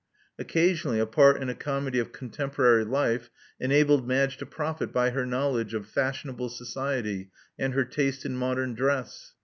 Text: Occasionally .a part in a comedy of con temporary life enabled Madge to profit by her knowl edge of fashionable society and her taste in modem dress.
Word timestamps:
Occasionally 0.39 0.97
.a 0.97 1.05
part 1.05 1.39
in 1.39 1.47
a 1.47 1.53
comedy 1.53 1.99
of 1.99 2.11
con 2.11 2.31
temporary 2.31 2.83
life 2.83 3.29
enabled 3.59 4.07
Madge 4.07 4.35
to 4.37 4.47
profit 4.47 4.91
by 4.91 5.11
her 5.11 5.27
knowl 5.27 5.59
edge 5.59 5.75
of 5.75 5.85
fashionable 5.85 6.49
society 6.49 7.29
and 7.59 7.75
her 7.75 7.85
taste 7.85 8.25
in 8.25 8.35
modem 8.35 8.73
dress. 8.73 9.35